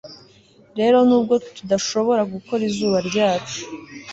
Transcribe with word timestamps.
rero, 0.79 0.97
nubwo 1.07 1.33
tudashobora 1.55 2.21
gukora 2.33 2.61
izuba 2.69 2.97
ryacu 3.09 3.59